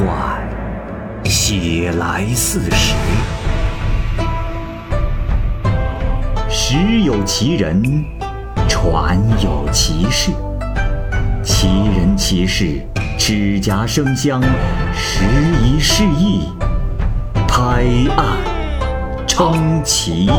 [0.00, 0.40] 幻，
[1.24, 2.94] 写来四时。
[6.48, 8.02] 时有其人，
[8.66, 10.30] 传有其事。
[11.42, 12.80] 其人其事，
[13.18, 14.40] 指甲生香，
[14.94, 15.22] 时
[15.62, 16.48] 移世易，
[17.46, 17.84] 拍
[18.16, 18.38] 案
[19.26, 20.30] 称奇。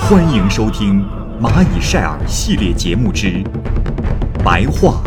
[0.00, 1.04] 欢迎收听
[1.40, 3.28] 《蚂蚁晒尔》系列节目之
[4.42, 5.00] 《白话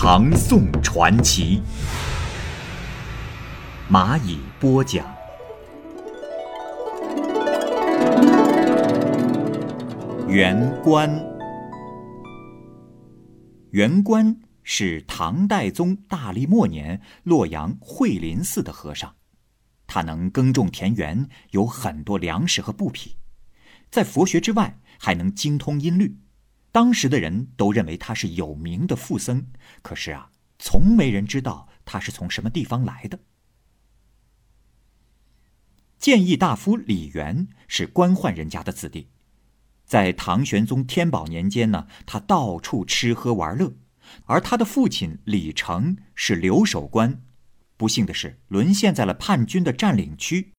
[0.00, 1.60] 唐宋传奇》，
[3.92, 5.04] 蚂蚁播讲。
[10.28, 11.10] 元观，
[13.70, 19.12] 元观是唐代宗大历末年洛阳惠林寺的和尚，
[19.88, 23.16] 他能耕种田园，有很多粮食和布匹。
[23.90, 26.16] 在佛学之外，还能精通音律，
[26.78, 29.44] 当时的人都认为他是有名的富僧。
[29.82, 33.18] 可是啊，从没人知道他是从什么地方来的。
[35.98, 39.08] 谏议大夫李元是官宦人家的子弟，
[39.84, 43.74] 在唐玄宗天宝年间呢，他到处吃喝玩乐，
[44.26, 47.24] 而他的父亲李成是留守官，
[47.76, 50.52] 不幸的是沦陷在了叛军的占领区，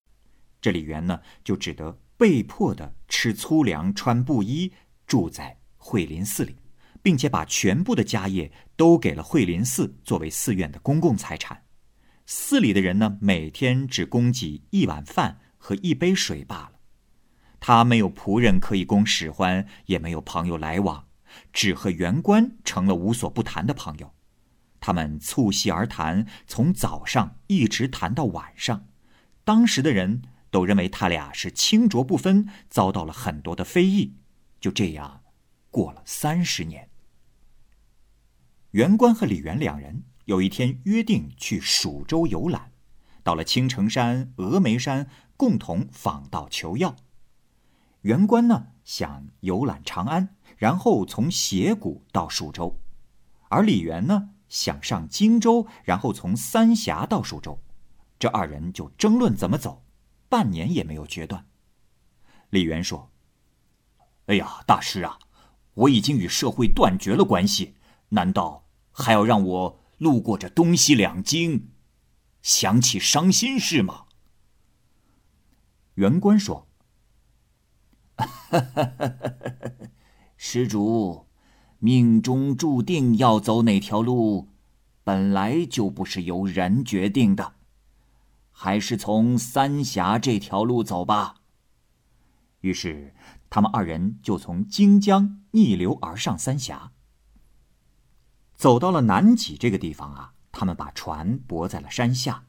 [0.59, 1.97] 这李元呢就只得。
[2.17, 4.73] 被迫的吃粗粮、穿布衣，
[5.08, 6.58] 住在慧林寺里，
[7.02, 11.63] 并且把全部的家业都给了慧林寺，作为寺院的公共财产。
[12.27, 16.73] 寺里的人呢，每天只供给一碗饭和一杯水罢了。
[17.59, 21.07] 他没有仆人可以供使唤，也没有朋友来往，
[21.52, 24.13] 只和员官成了无所不谈的朋友。
[24.80, 28.85] 他们促膝而谈，从早上一直谈到晚上。
[29.44, 30.22] 当时的人。
[30.52, 34.16] 都认为他俩是清浊不分，遭到了很多的非议。
[34.59, 35.19] 就这样，
[35.72, 36.89] 过了三十年。
[38.72, 42.72] 袁官和李元两人有一天约定去蜀州游览，
[43.24, 46.96] 到了青城山、峨眉山，共同访道求药。
[48.02, 52.80] 袁官呢想游览长安，然后从斜谷到蜀州，
[53.50, 57.62] 而李元呢想上荆州，然后从三峡到蜀州。
[58.18, 59.84] 这二人就争论怎么走。
[60.30, 61.47] 半年也没有决断。
[62.51, 63.09] 李元说
[64.28, 65.18] ：“哎呀，大师啊，
[65.79, 67.75] 我已经与社会断绝了关系，
[68.09, 71.69] 难道还要让我路过这东西两京，
[72.41, 74.06] 想起伤心事吗？”
[75.95, 76.68] 元官说
[80.35, 81.28] ：“施主，
[81.79, 84.50] 命中注定要走哪条路，
[85.03, 87.56] 本来就不是由人决定的。”
[88.51, 91.35] 还是从三峡这条路走吧。
[92.59, 93.13] 于是，
[93.50, 96.92] 他们二人就从荆江逆流而上三峡。
[98.56, 102.46] 走到了南脊这个地方啊，他们把船泊在了山下。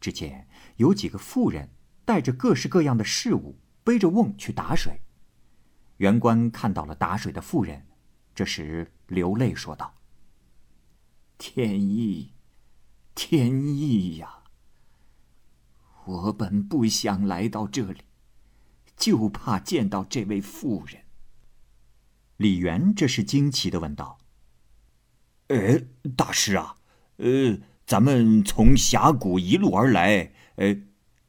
[0.00, 1.70] 只见有几个妇人
[2.04, 5.02] 带着各式各样的事物，背着瓮去打水。
[5.98, 7.86] 员官看到了打水的妇人，
[8.34, 9.94] 这时流泪说道
[11.36, 12.32] ：“天意，
[13.14, 14.44] 天意呀！”
[16.06, 18.04] 我本不想来到这里，
[18.96, 21.04] 就怕见到这位妇人。
[22.40, 24.16] 李元这是惊奇的问道
[25.48, 25.78] ：“呃，
[26.16, 26.74] 大师啊，
[27.18, 30.74] 呃，咱们从峡谷一路而来，呃，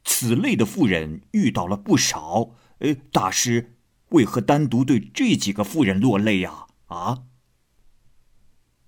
[0.04, 3.76] 此类的妇人遇到了不少，呃，大师
[4.08, 6.64] 为何单独对这几个妇人落泪呀？
[6.86, 7.24] 啊？”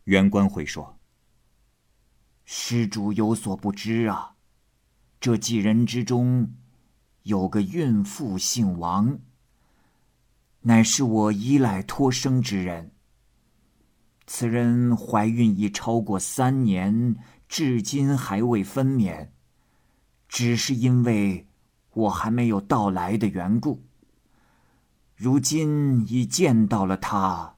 [0.04, 0.98] 元官会说
[2.46, 4.36] ：“施主有所不知啊。”
[5.20, 6.54] 这几人之中，
[7.24, 9.18] 有个孕妇姓王，
[10.64, 12.90] 乃是我依赖托生之人。
[14.26, 17.16] 此人怀孕已超过三年，
[17.48, 19.28] 至今还未分娩，
[20.28, 21.46] 只是因为
[21.92, 23.84] 我还没有到来的缘故。
[25.14, 27.56] 如今已见到了他，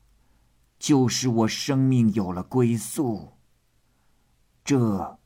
[0.78, 3.32] 就使我生命有了归宿。
[4.64, 5.18] 这。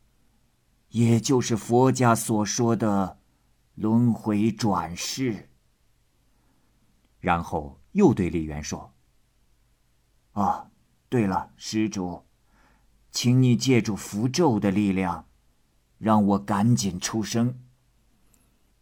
[0.90, 3.20] 也就是佛家所说的
[3.76, 5.48] 轮回转世。
[7.20, 8.92] 然后又对李元说
[10.32, 10.70] ：“啊，
[11.08, 12.24] 对了，施主，
[13.10, 15.26] 请你借助符咒的力量，
[15.98, 17.60] 让我赶紧出生。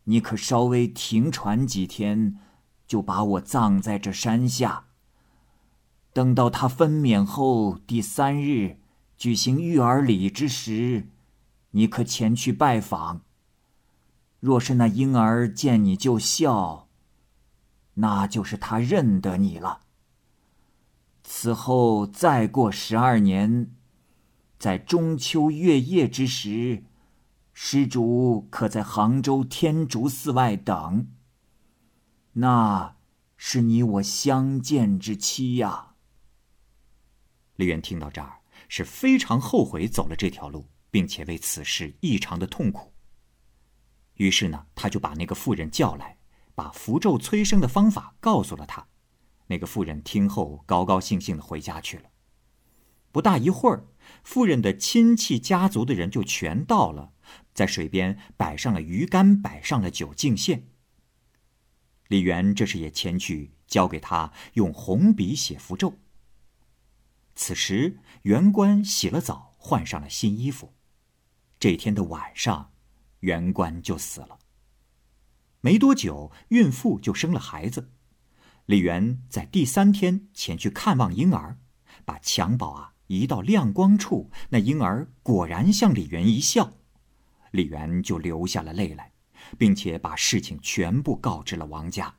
[0.05, 2.39] 你可稍微停船几天，
[2.87, 4.87] 就把我葬在这山下。
[6.13, 8.81] 等到他分娩后第三日
[9.17, 11.09] 举行育儿礼之时。”
[11.73, 13.21] 你可前去拜访。
[14.41, 16.88] 若是那婴儿见你就笑，
[18.01, 19.83] 那就是他认得你了。
[21.25, 23.75] 此后再过十二年，
[24.59, 26.85] 在中秋月夜之时，
[27.53, 31.09] 施主可在杭州天竺寺外等。
[32.35, 32.97] 那
[33.37, 35.95] 是你我相见之期呀。
[37.57, 42.93] 李渊听到这儿，是非常后悔走了这条路，并且为此事异常的痛苦。
[44.15, 46.18] 于是呢，他就把那个妇人叫来，
[46.59, 48.89] 把符咒催生的方法告诉了他。
[49.47, 52.11] 那个妇人听后，高高兴兴的回家去了。
[53.13, 53.87] 不大一会儿，
[54.25, 57.13] 妇人的亲戚家族的人就全到了，
[57.55, 60.67] 在水边摆上了鱼竿，摆上了酒敬献。
[62.09, 65.97] 李元这时也前去交给他用红笔写符咒。
[67.37, 70.75] 此时，元官洗了澡，换上了新衣服。
[71.61, 72.73] 这天的晚上，
[73.21, 74.37] 元官就死了。
[75.61, 77.91] 没多久，孕妇就生了孩子。
[78.67, 81.59] 李元在第三天前去看望婴儿，
[82.05, 82.95] 把襁褓啊。
[83.09, 86.75] 移到亮光处，那婴儿果然向李元一笑，
[87.53, 89.13] 李元就流下了泪来，
[89.57, 92.17] 并且把事情全部告知了王家，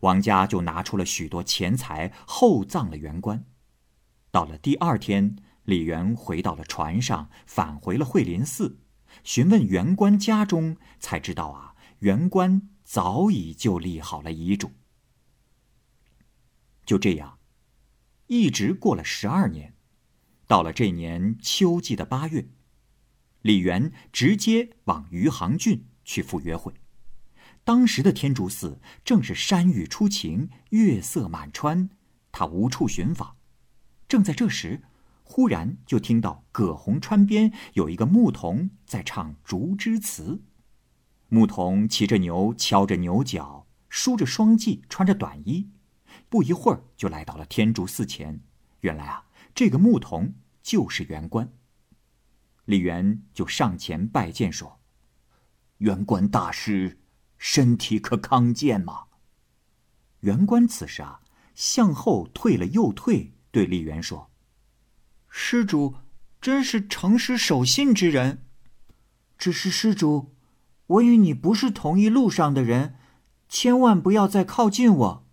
[0.00, 3.44] 王家就拿出了许多钱财厚葬了元官。
[4.32, 8.80] 到了第二天，李元回到了船上，返回了惠林寺，
[9.22, 14.72] 询问元官家中，才知道啊，元官早已就立好了遗嘱。
[16.84, 17.38] 就这样，
[18.28, 19.74] 一直过了十二年。
[20.46, 22.48] 到了这年秋季的八月，
[23.42, 26.72] 李元直接往余杭郡去赴约会。
[27.64, 31.90] 当时的天竺寺正是山雨初晴，月色满川，
[32.32, 33.36] 他无处寻访。
[34.08, 34.84] 正在这时，
[35.22, 40.40] 忽然就听到葛洪川边有一个牧童在唱竹枝词。
[41.28, 45.70] 牧童骑着牛，敲着牛角，梳着双髻，穿着短衣，
[46.28, 48.40] 不一会儿就来到了天竺寺前。
[48.80, 49.24] 原来啊。
[49.54, 51.52] 这个牧童就是元官。
[52.64, 54.78] 李元就上前拜见说
[55.78, 57.00] ：“元官大师，
[57.38, 59.06] 身体可康健吗？”
[60.20, 61.22] 元官此时啊，
[61.56, 64.30] 向后退了又退，对李元说
[65.28, 65.96] ：“施主
[66.40, 68.44] 真是诚实守信之人，
[69.36, 70.36] 只是施主，
[70.88, 72.96] 我与你不是同一路上的人，
[73.48, 75.26] 千万不要再靠近我。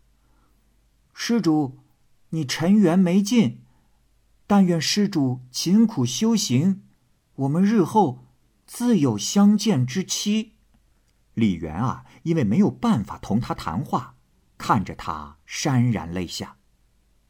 [1.13, 1.79] 施主，
[2.29, 3.61] 你尘缘没尽。”
[4.47, 6.83] 但愿施主勤苦修行，
[7.33, 8.25] 我们日后
[8.67, 10.53] 自有相见之期。
[11.33, 14.17] 李元啊，因为没有办法同他谈话，
[14.57, 16.57] 看着他潸然泪下。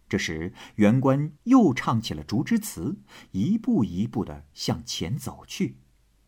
[0.09, 2.99] 这时，元官又唱起了竹枝词，
[3.31, 5.77] 一步一步的向前走去，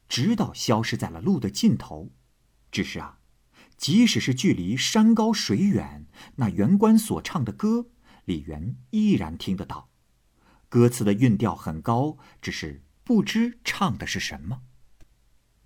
[0.07, 2.11] 直到消失在了路的尽头。
[2.71, 3.19] 只是啊，
[3.77, 6.05] 即使是距离山高水远，
[6.35, 7.87] 那元官所唱的歌，
[8.25, 9.89] 李元依然听得到。
[10.69, 14.61] 歌词的韵调很高，只是不知唱的是什么。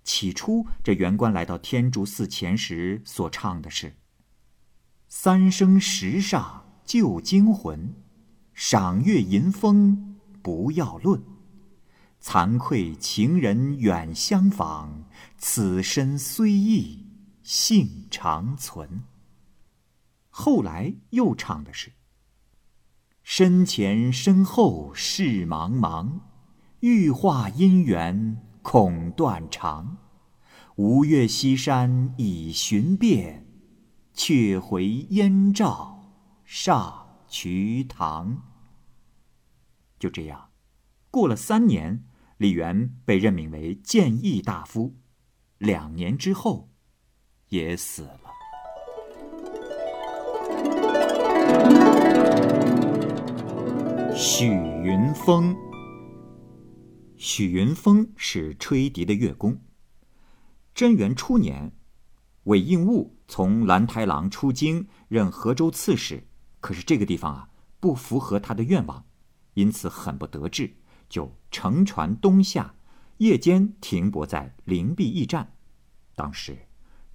[0.04, 3.96] 起初，这元官来到天竺寺前时所唱的是
[5.08, 7.94] ：“三生石上旧精魂，
[8.52, 11.22] 赏月吟风不要论。
[12.22, 15.04] 惭愧情人远相访，
[15.36, 17.06] 此身虽异
[17.42, 19.02] 性长存。”
[20.30, 21.92] 后来又唱的是。
[23.22, 26.20] 身前身后事茫茫，
[26.80, 29.98] 欲化姻缘恐断肠。
[30.76, 33.46] 吴越西山已寻遍，
[34.12, 36.02] 却回燕赵
[36.44, 38.42] 上瞿塘。
[39.98, 40.48] 就这样，
[41.10, 42.04] 过了三年，
[42.38, 44.94] 李元被任命为谏议大夫，
[45.58, 46.68] 两年之后，
[47.48, 48.20] 也死了。
[54.14, 55.54] 许云峰。
[57.16, 59.60] 许云峰是吹笛的乐工。
[60.74, 61.70] 贞元初年，
[62.44, 66.26] 韦应物从兰台郎出京任河州刺史，
[66.60, 67.48] 可是这个地方啊
[67.78, 69.06] 不符合他的愿望，
[69.54, 70.74] 因此很不得志，
[71.08, 72.74] 就乘船东下，
[73.18, 75.54] 夜间停泊在灵璧驿站。
[76.16, 76.66] 当时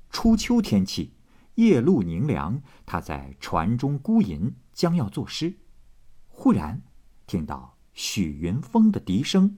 [0.09, 1.15] 初秋天气，
[1.55, 5.57] 夜露凝凉，他在船中孤吟，将要作诗，
[6.29, 6.83] 忽然。
[7.25, 9.57] 听到许云峰的笛声，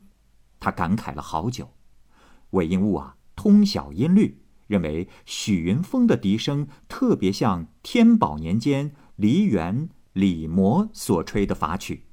[0.60, 1.74] 他感慨了好久。
[2.52, 12.06] 韦应物啊，通晓音律，认为许云峰的笛声特别像天宝年间梨园李摩所吹的法曲，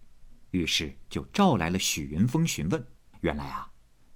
[0.51, 2.87] 于是就召来了许云峰询问。
[3.21, 3.71] 原来啊，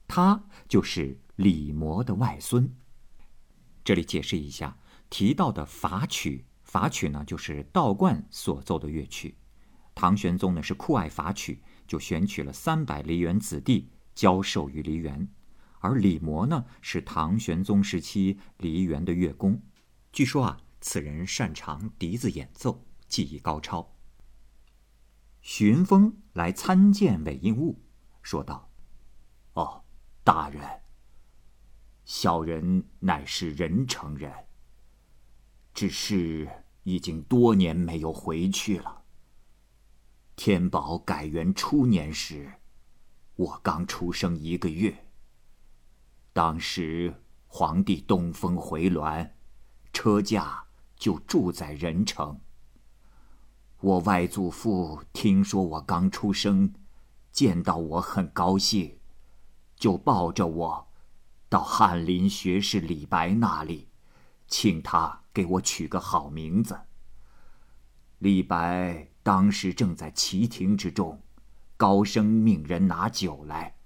[0.07, 2.75] 他就是李摩的外孙。
[3.83, 9.37] 这里解释一下，提到的法曲，法曲呢，就是道观所奏的乐曲。
[9.95, 15.29] 唐玄宗呢是酷爱法曲，就选取了三百梨园子弟教授于梨园，
[15.81, 19.61] 而李摩呢是唐玄宗时期梨园的乐工。
[20.13, 23.97] 据说啊，此人擅长笛子演奏，技艺高超。
[25.41, 27.81] 寻风来参见韦应物，
[28.23, 28.71] 说道
[29.55, 29.85] ：“哦，
[30.23, 30.63] 大人，
[32.05, 34.33] 小人乃是任城人，
[35.73, 36.49] 只是
[36.83, 39.03] 已经多年没有回去了。
[40.37, 42.53] 天宝改元初年时，
[43.37, 45.07] 我刚出生一个月。
[46.33, 49.31] 当时皇帝东风回銮。”
[49.93, 52.41] 车驾就住在任城。
[53.81, 56.75] 我外祖父听说我刚出生，
[57.33, 58.99] 见到我很高兴，
[59.75, 60.89] 就抱着我，
[61.49, 63.89] 到翰林学士李白那里，
[64.47, 66.79] 请他给我取个好名字。
[68.19, 71.23] 李白当时正在旗亭之中，
[71.79, 73.77] 高声命人拿酒来。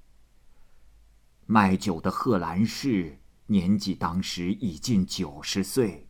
[1.47, 3.21] 卖酒的贺兰氏。
[3.47, 6.09] 年纪当时已近九十岁，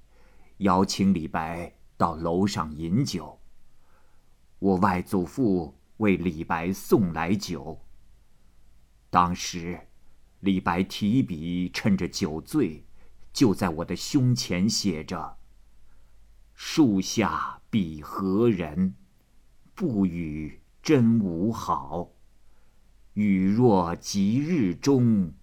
[0.59, 3.41] 邀请李白到楼上饮酒。
[4.65, 7.85] 我外祖父为李白送来酒。
[9.11, 9.79] 当时，
[10.41, 12.83] 李白提笔趁着酒醉，
[13.31, 15.37] 就在我的胸前写着
[16.57, 18.95] ：“树下比何人？
[19.75, 22.13] 不与真吾好。
[23.13, 25.35] 雨若即日中，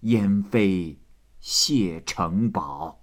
[0.00, 0.98] 烟飞。”
[1.40, 3.02] 谢城堡，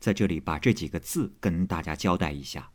[0.00, 2.72] 在这里把这几个字跟大家交代一下：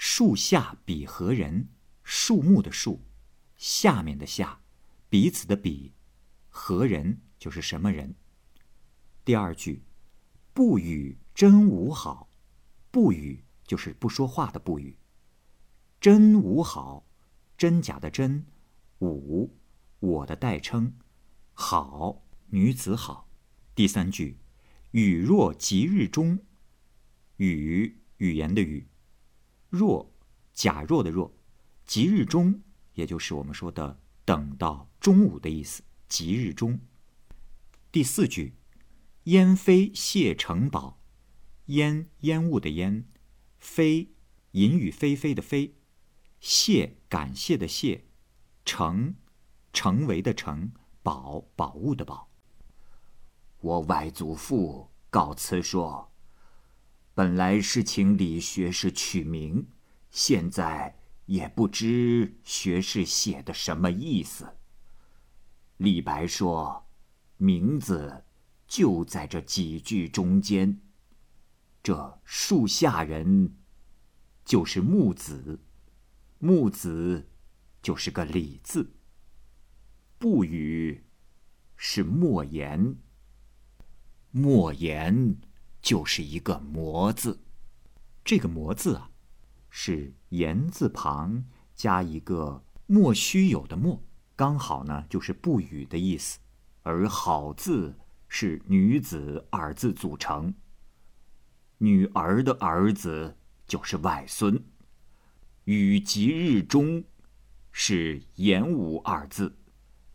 [0.00, 1.70] 树下比何人？
[2.04, 3.02] 树木的树，
[3.56, 4.60] 下面的下，
[5.08, 5.92] 彼此的彼，
[6.48, 8.14] 何人就是什么人？
[9.24, 9.82] 第二句，
[10.54, 12.30] 不与真吾好，
[12.92, 14.96] 不语就是不说话的不语。
[16.00, 17.04] 真吾好，
[17.56, 18.46] 真假的真，
[19.00, 19.52] 吾
[19.98, 20.94] 我的代称，
[21.54, 23.28] 好女子好。
[23.74, 24.38] 第三句，
[24.92, 26.38] 语若即日中，
[27.38, 28.86] 语语言的语，
[29.68, 30.12] 若
[30.52, 31.32] 假若的若，
[31.84, 32.62] 即日中，
[32.94, 35.82] 也就是我们说的等到中午的意思。
[36.08, 36.80] 即日中。
[37.92, 38.54] 第四句，
[39.24, 40.98] 烟飞谢城堡，
[41.66, 43.04] 烟烟雾的烟，
[43.58, 44.10] 飞
[44.52, 45.74] 淫雨霏霏的飞，
[46.40, 48.04] 谢感谢的谢，
[48.64, 49.14] 成
[49.72, 50.72] 成为的成，
[51.02, 52.30] 宝宝物的宝。
[53.60, 56.07] 我外祖父告辞说
[57.18, 59.66] ：“本来是请李学士取名，
[60.08, 64.56] 现在也不知学士写的什么意思。”
[65.78, 66.86] 李白说
[67.36, 68.22] ：“名字
[68.68, 70.80] 就在这几句中间。
[71.82, 73.56] 这树下人
[74.44, 75.58] 就是木子，
[76.38, 77.28] 木子
[77.82, 78.92] 就是个李字。
[80.20, 81.02] 不语
[81.74, 82.94] 是莫言。”
[84.30, 85.36] 莫言
[85.80, 87.40] 就是一个“魔”字，
[88.24, 89.10] 这个“魔”字啊，
[89.70, 91.44] 是言字旁
[91.74, 94.02] 加一个莫须有的“莫”，
[94.34, 96.38] 刚好呢就是不语的意思。
[96.82, 100.54] 而“好”字是女子二字组成，
[101.78, 104.64] 女儿的儿子就是外孙。
[105.64, 107.04] 与吉日中
[107.70, 109.54] 是言武二字，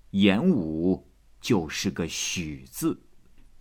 [0.10, 1.08] 言武
[1.40, 3.04] 就是个许字。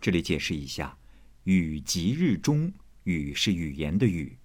[0.00, 0.96] 这里解释一下
[1.44, 2.72] ，“雨即日中
[3.04, 4.38] ”，“语”是语言的“语”，“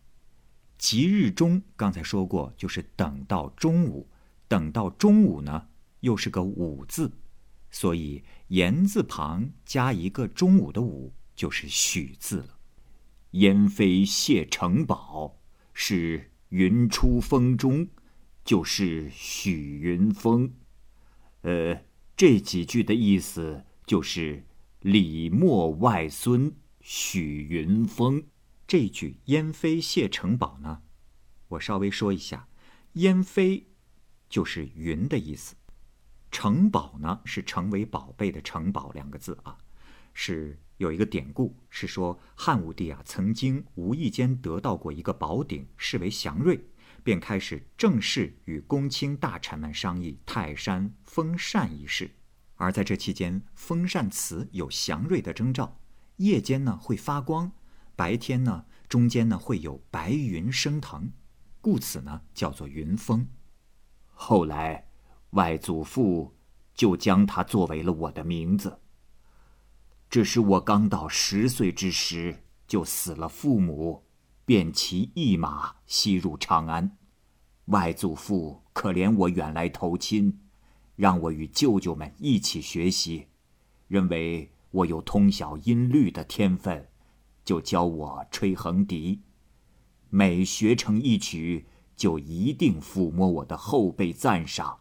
[0.77, 4.09] 即日中”刚才说过，就是等到中午，
[4.47, 5.67] 等到中午呢，
[5.99, 7.11] 又是个“午”字，
[7.69, 12.57] 所以言字旁加一个中午的“午”，就是“许”字了。
[13.31, 15.39] 烟飞谢城堡
[15.73, 17.87] 是云出风中，
[18.43, 20.53] 就是许云峰。
[21.41, 21.81] 呃，
[22.15, 24.43] 这几句的意思就是。
[24.81, 26.53] 李默外孙
[26.89, 28.23] 许云峰，
[28.65, 30.83] 这句“燕飞谢城堡”呢，
[31.49, 32.47] 我稍微说一下
[32.95, 33.67] ，“燕飞”
[34.29, 35.57] 就是云的意思
[36.31, 39.57] ，“城堡”呢是成为宝贝的“城堡”两个字啊，
[40.13, 46.69] 是有一个典故，是说汉武帝啊曾经无意间得到过一个宝鼎，视为祥瑞，
[47.03, 52.11] 便开始正式与公卿大臣们商议泰山封禅一事。
[52.55, 55.81] 而在这期间，封禅祠有祥瑞的征兆，
[56.17, 57.51] 夜间呢会发光，
[57.95, 61.11] 白天呢中间呢会有白云升腾，
[61.61, 63.27] 故此呢叫做云峰。
[64.13, 64.87] 后来，
[65.31, 66.35] 外祖父
[66.73, 68.79] 就将它作为了我的名字。
[70.09, 74.03] 只是我刚到十岁之时，就死了父母，
[74.45, 76.97] 便骑一马西入长安。
[77.65, 80.41] 外祖父可怜我远来投亲。
[80.95, 83.27] 让我与舅舅们一起学习，
[83.87, 86.87] 认为我有通晓音律的天分，
[87.43, 89.21] 就教我吹横笛。
[90.09, 94.79] 每学成一曲，就一定抚摸我的后背赞赏。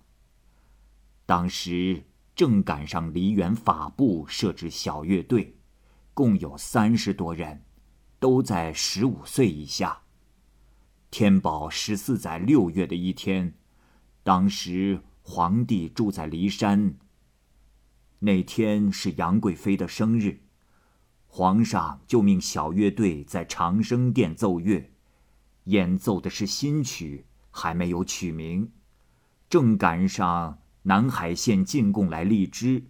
[1.24, 5.56] 当时正赶上梨园法部设置小乐队，
[6.14, 7.62] 共有三十多人，
[8.18, 10.02] 都在十五岁以下。
[11.10, 13.54] 天宝十四载六月的一天，
[14.22, 16.96] 当时皇帝住在骊山。
[18.26, 20.40] 那天是杨贵妃的生日，
[21.28, 24.90] 皇上就命小乐队在长生殿奏乐。
[25.66, 28.72] 演奏的是新曲，还没有取名，
[29.48, 32.86] 正赶上南海县进贡来荔枝，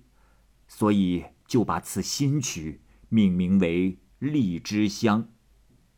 [0.68, 5.24] 所以就把此新曲命名为《荔枝香》。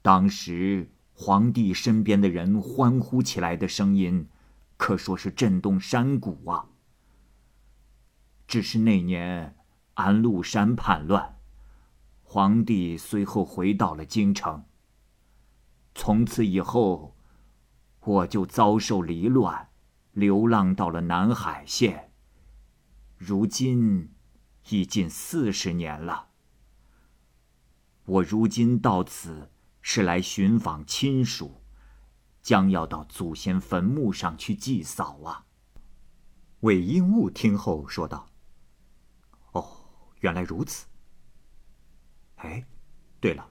[0.03, 4.27] 当时皇帝身边的人欢呼起来的声音，
[4.77, 6.67] 可说是震动山谷啊。
[8.49, 9.55] 只是那年
[9.93, 11.37] 安禄山叛乱，
[12.23, 14.65] 皇帝随后回到了京城。
[15.95, 17.15] 从此以后，
[18.01, 19.69] 我就遭受离乱，
[20.13, 22.11] 流浪到了南海县。
[23.19, 24.15] 如今
[24.71, 26.29] 已近四十年了。
[28.07, 29.51] 我如今到此
[29.83, 31.61] 是来寻访亲属，
[32.41, 35.45] 将要到祖先坟墓上去祭扫啊。
[36.61, 38.31] 韦应物听后说道：“，
[40.21, 40.87] 原来如此。
[42.37, 42.65] 哎，
[43.21, 43.51] 对了，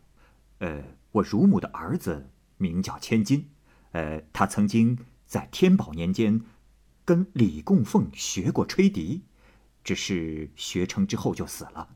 [0.60, 3.52] 呃，我乳母的儿子。”名叫千金，
[3.92, 4.98] 呃，他曾经
[5.28, 6.42] 在天宝年间
[7.06, 9.26] 跟李供奉学过吹笛，
[9.84, 11.88] 只是学成之后就死了。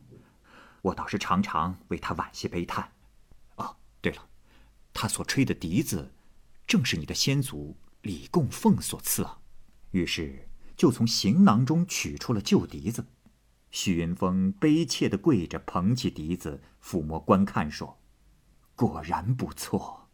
[0.84, 2.92] 我倒是常常为他惋惜悲叹。
[3.56, 4.30] 哦，对了，
[4.94, 6.13] 他所吹的笛子，
[6.68, 9.39] 正是你的先祖李供奉所赐啊。
[9.89, 13.04] 于是就从行囊中取出了旧笛子。
[13.71, 17.99] 许云峰悲切地跪着，捧起笛子，抚摸观看，说
[18.75, 20.10] ：“果然不错。”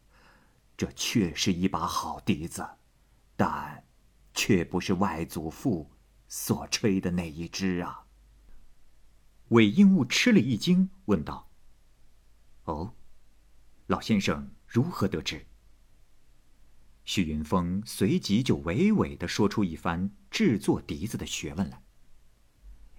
[0.76, 2.64] 这确是一把好笛子，
[3.34, 3.84] 但
[4.32, 5.90] 却不是外祖父
[6.28, 8.06] 所吹的那一支啊。
[9.48, 11.50] 韦应物吃了一惊，问道
[12.64, 12.94] ：“哦，
[13.88, 15.46] 老先生如何得知？”
[17.04, 21.82] 徐云峰随即就娓娓的说出一番制作笛子的学问来。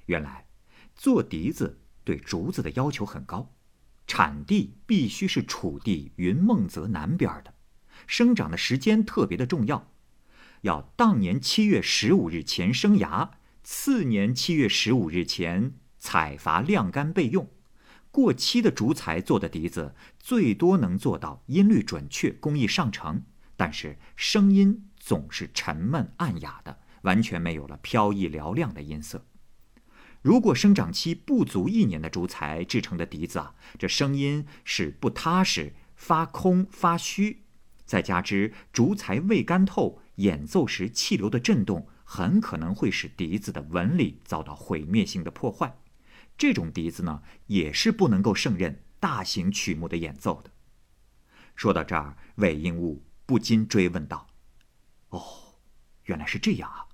[0.07, 0.48] 原来，
[0.99, 3.55] 做笛子对竹子的要求很高，
[4.05, 7.53] 产地必须是楚地云梦泽南边的。
[8.05, 9.93] 生长的时间特别的重要，
[10.63, 13.31] 要当年七月十五日前生芽，
[13.63, 17.49] 次年七月十五日前采伐晾干备用。
[18.11, 23.23] 过期的竹材做的笛子，最多能做到音律准确、工艺上乘，
[23.55, 29.25] 但是声音总是沉闷暗哑的，完全没有了飘逸嘹亮的音色。
[30.21, 37.43] 如果生长期不足一年的竹材制成的笛子啊，这声音是不踏实、发空、发虚。
[37.85, 45.79] 再加之竹材未干透，演奏时气流的震动很可能会使笛子的纹理遭到毁灭性的破坏。
[46.37, 50.51] 这种笛子呢，也是不能够胜任大型曲目的演奏的。
[51.55, 54.27] 说到这儿，韦应物不禁追问道
[55.09, 55.55] ：“哦，
[56.03, 56.87] 原来是这样啊！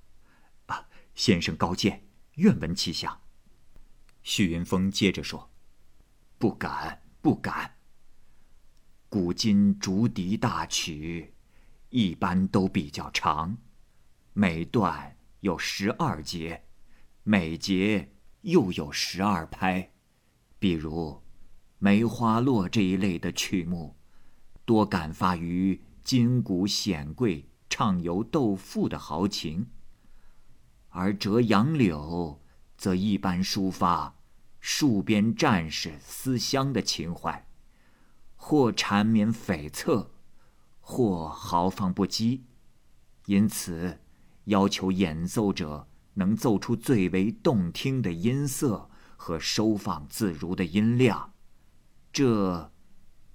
[0.68, 2.05] 啊，先生高见，
[2.36, 3.22] 愿闻其详。”
[4.24, 5.52] 许云峰接着说
[6.40, 7.76] ：“不敢，不敢。”
[9.08, 11.34] 古今竹笛大曲，
[11.90, 13.58] 一般都比较长，
[14.34, 16.66] 每段有十二节，
[17.24, 19.94] 每节又有十二拍。
[20.60, 21.12] 比如
[21.78, 23.96] 《梅花落》这一类的曲目，
[24.66, 29.68] 多感发于金谷显贵、畅游斗富的豪情；
[30.98, 32.40] 而《折杨柳》
[32.78, 34.16] 则一般抒发
[34.62, 37.46] 戍边战士思乡的情怀。
[38.38, 40.08] 或缠绵悱恻，
[40.80, 42.42] 或豪放不羁，
[43.26, 44.00] 因此
[44.46, 51.34] 要求演奏者能奏出最为动听的音色和收放自如的音量，
[52.14, 52.72] 这，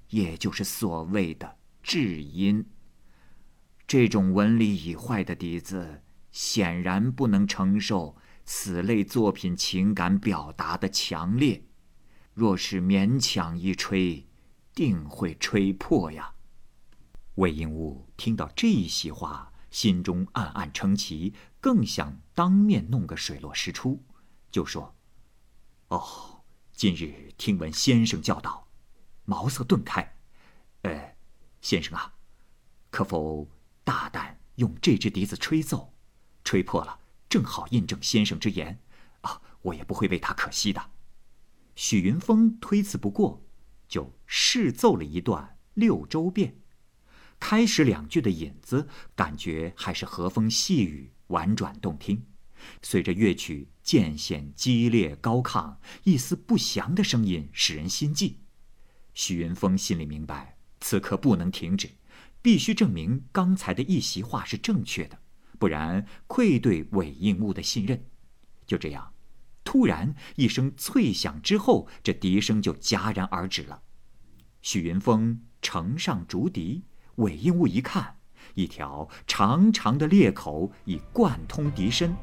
[0.09, 2.64] 也就是所谓的至音。
[3.87, 11.64] 这种纹理已坏的笛子，显然不能承受此类作品情感表达的强烈，
[12.34, 14.26] 若是勉强一吹。
[14.72, 16.32] 定会吹破呀！
[17.34, 24.02] 魏应物听到这一席话，心中暗暗称奇，更想当面弄个水落石出，
[24.50, 24.94] 就说
[25.90, 28.68] ：“哦，今日听闻先生教导，
[29.24, 30.16] 茅塞顿开。
[30.82, 31.16] 呃，
[31.60, 32.14] 先生啊，
[32.90, 33.46] 可否
[33.84, 35.92] 大胆用这支笛子吹奏？
[36.50, 38.80] 吹破了，正好印证先生之言，
[39.20, 40.90] 啊，我也不会为他可惜的。
[41.76, 43.46] 许云峰推辞不过，
[43.86, 46.50] 就试奏了一段《六州变》。
[47.38, 52.26] 开始两句的引子，感觉还是和风细雨，婉转动听。
[52.82, 58.40] 随着乐曲渐显激烈高亢，一丝不祥的声音使人心悸。
[59.14, 61.90] 许云峰心里明白，此刻不能停止，
[62.42, 65.16] 必须证明刚才的一席话是正确的，
[65.61, 68.07] 不然愧对韦应物的信任。
[68.66, 69.12] 就这样，
[69.62, 73.83] 突然一声脆响之后，这笛声就戛然而止了。
[74.62, 76.83] 许云峰呈上竹笛。
[77.16, 78.16] 韦应物一看，
[78.55, 82.16] 一条长长的裂口已贯通笛身。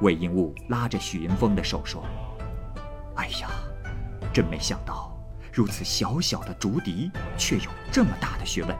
[0.00, 2.02] 韦应物拉着许云峰的手说
[3.16, 3.50] ：“哎呀，
[4.32, 5.14] 真没想到，
[5.52, 8.74] 如此小小的竹笛，却有这么大的学问。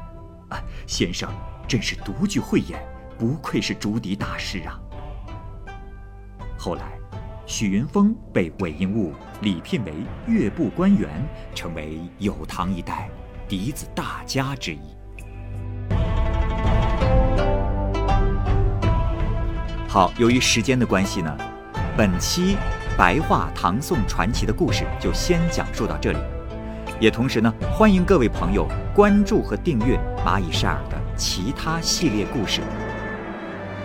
[0.48, 1.30] 啊，先生
[1.68, 2.82] 真是独具慧眼，
[3.22, 4.74] 不愧是竹笛大师啊！”
[6.58, 6.98] 后来，
[7.46, 9.92] 许云峰被韦应物礼聘为
[10.26, 11.08] 乐部官员，
[11.54, 13.08] 成为有唐一代
[13.46, 14.80] 笛子大家之一。
[19.86, 21.38] 好，由于时间的关系呢，
[21.96, 22.56] 本期
[22.98, 26.18] 白话唐宋传奇的故事就先讲述到这里。
[26.98, 32.60] 也同时呢，欢迎各位朋友关注和订阅蚂蚁晒尔的其他系列故事。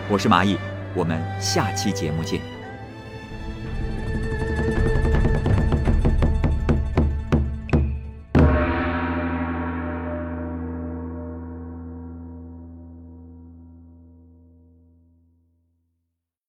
[0.10, 0.58] 我是蚂蚁，
[0.96, 2.57] 我们下期节目见。